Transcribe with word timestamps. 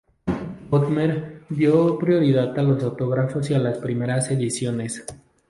Bodmer 0.71 1.43
dio 1.47 1.99
prioridad 1.99 2.57
a 2.57 2.63
los 2.63 2.81
autógrafos 2.81 3.51
y 3.51 3.53
a 3.53 3.59
las 3.59 3.77
primeras 3.77 4.31
ediciones. 4.31 5.05